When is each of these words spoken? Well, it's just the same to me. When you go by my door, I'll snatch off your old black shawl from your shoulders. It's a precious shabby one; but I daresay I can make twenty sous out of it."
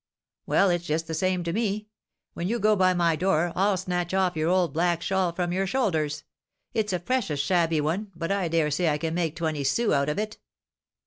Well, 0.47 0.71
it's 0.71 0.87
just 0.87 1.05
the 1.05 1.13
same 1.13 1.43
to 1.43 1.53
me. 1.53 1.87
When 2.33 2.47
you 2.47 2.57
go 2.57 2.75
by 2.75 2.95
my 2.95 3.15
door, 3.15 3.53
I'll 3.55 3.77
snatch 3.77 4.15
off 4.15 4.35
your 4.35 4.49
old 4.49 4.73
black 4.73 4.99
shawl 5.03 5.31
from 5.31 5.53
your 5.53 5.67
shoulders. 5.67 6.23
It's 6.73 6.91
a 6.91 6.99
precious 6.99 7.39
shabby 7.39 7.81
one; 7.81 8.11
but 8.15 8.31
I 8.31 8.47
daresay 8.47 8.89
I 8.89 8.97
can 8.97 9.13
make 9.13 9.35
twenty 9.35 9.63
sous 9.63 9.93
out 9.93 10.09
of 10.09 10.17
it." 10.17 10.39